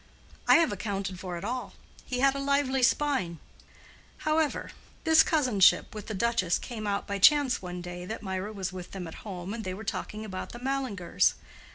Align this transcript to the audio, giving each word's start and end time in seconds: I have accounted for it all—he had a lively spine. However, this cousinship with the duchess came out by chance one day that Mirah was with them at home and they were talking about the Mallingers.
I 0.47 0.55
have 0.55 0.71
accounted 0.71 1.19
for 1.19 1.37
it 1.37 1.43
all—he 1.43 2.21
had 2.21 2.33
a 2.33 2.39
lively 2.39 2.81
spine. 2.81 3.37
However, 4.25 4.71
this 5.03 5.21
cousinship 5.21 5.93
with 5.93 6.07
the 6.07 6.15
duchess 6.15 6.57
came 6.57 6.87
out 6.87 7.05
by 7.05 7.19
chance 7.19 7.61
one 7.61 7.81
day 7.83 8.07
that 8.07 8.23
Mirah 8.23 8.51
was 8.51 8.73
with 8.73 8.93
them 8.93 9.05
at 9.07 9.13
home 9.21 9.53
and 9.53 9.63
they 9.63 9.75
were 9.75 9.83
talking 9.83 10.25
about 10.25 10.53
the 10.53 10.59
Mallingers. 10.59 11.35